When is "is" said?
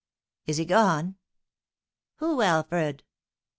0.47-0.57